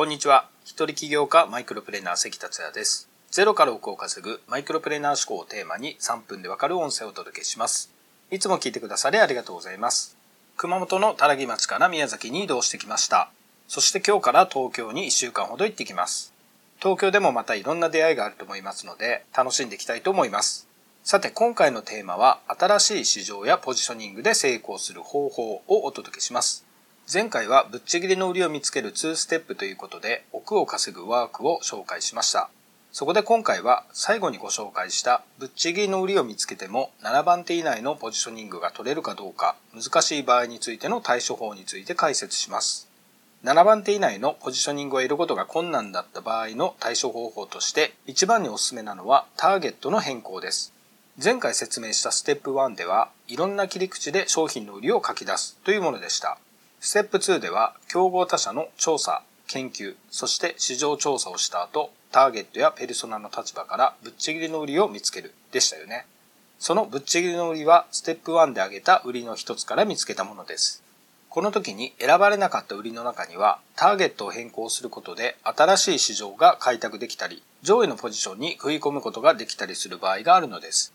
[0.00, 0.48] こんにちは。
[0.64, 3.10] 一人起業家マイクロプレーナー関達也です。
[3.30, 7.92] ゼロから億を稼ぐマイクロプレーナー思考をテーマに3分でわかる音声をお届けします。
[8.30, 10.16] いつも聞いてくださりありがとうございます。
[10.56, 13.30] 熊本の多良木町から宮崎に移動してきました。
[13.68, 16.32] そして今日から東京に1週間ほど行ってきます。
[16.78, 20.66] 東京でもまたいろんな出会いがあると思いますので、楽しんでいきたいと思います。
[21.04, 26.69] さて今回のテーマは新しい市場やポジショニングで成功する方法をお届けします。
[27.12, 32.50] 前回はぶっちぎりの売りを見つける2ステップということで億を稼ぐワークを紹介しました。
[32.92, 42.88] そこで今回は最後にご紹介したぶっちぎりの売りを見つけても7番手以内のポジショニングが取れるかどうか難しい場合についての対処法について解説します。
[43.42, 50.72] 7番手以内のポジショニングを得ることが困難だった場合の対処方法として一番におすすめなのはターゲットの変更です。
[51.20, 56.38] 前回説明したステップ1ではいろんな切り口で商品の売りを書き出すというものでした。
[56.82, 66.06] ステップ2では、競合他社の調査、研究、そして市場調査をした後、ターゲットやペルソナの立場からぶっちぎりの売りを見つけるでしたよね。
[66.58, 70.82] そのぶっちぎりの売りは、ステップ1で挙げた売りの一つから見つけたものです。
[71.28, 80.94] この時に選ばれなかった売りの中には、ターゲットを変更することで新しい市場が開拓できたり、上位のポジションに食い込むことができたりする場合があるのです。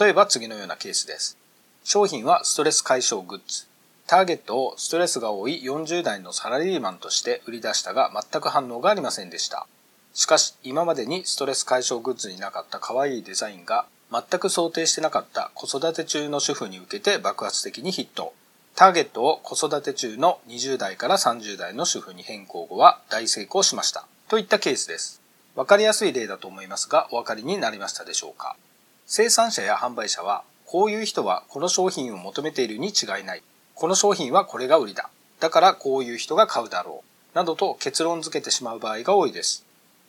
[0.00, 1.36] 例えば次のようなケースです。
[1.84, 3.66] 商品はストレス解消グッズ。
[4.06, 9.66] ターゲットをストレスが多い40代のサラリーマンとして売り出したが全く反応がありませんでした。
[10.14, 18.32] しかし今までにストレス解消グッズになかった可愛いデザインが全く想定してなかった子育て中の主婦に受けて爆発的にヒット。
[18.76, 24.06] ターゲットを子育て中の20代から30代の主婦に変更後は大成功しました。
[24.28, 25.26] といったケースです。
[25.56, 28.56] わかりやすい例だと思いますがお分かりになりましたでしょうか
[29.06, 33.42] 生産者や販売者はこういう人はこの商品を求めているに違いない
[33.76, 35.10] この商品はこれが売りだ。
[35.38, 37.36] だからこういう人が買うだろう。
[37.36, 39.66] などと結論付けてしまう場合が多いです。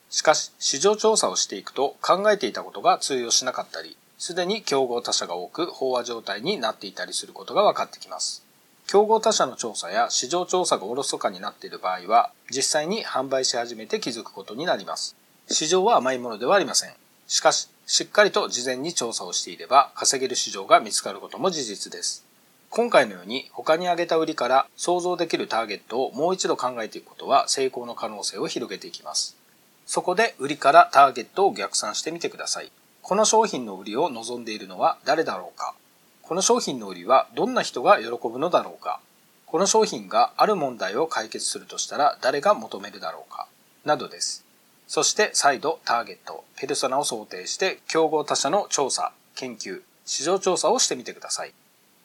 [0.10, 8.42] しかし、市場調査をしていくと考えていたことが通用しなかったり、すでに競合他社が多く飽和状態になっていたりすることが分かってきます。
[8.88, 15.18] 競合他社の調査や市場調査がおろそかになっている場合は、実際に販売し始めて気づくことになります。
[15.50, 16.94] 市場は甘いものではありません。
[17.28, 22.27] しかし、しっかりと事前に調査をしていれば稼げる市場が見つかることも事実です。
[22.70, 29.36] 今回のように他に挙げた売りから想像できるターゲットをもう一度考えていくことは成功の可能性を広げていきます。
[29.86, 32.72] そこで売りからターゲットを逆算してみてください。
[33.02, 35.76] この商品の売りを望んでいるのは誰だろうか
[36.22, 39.00] この商品の売りはどんな人が喜ぶのだろうか
[39.46, 43.48] この商品がある問題を解決するとしたら誰が求めるだろうか
[43.86, 44.44] などです。
[44.88, 51.54] そして再度ターゲット、ペルソナを想定して競合他社の調査、研究、市場調査をしてみてください。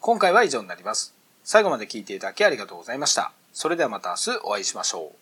[0.04, 1.14] 今回は以上になります。
[1.44, 3.30] 最後まで聞いていただきありがとうございました。
[3.52, 5.21] それではまた明日お会いしましょう。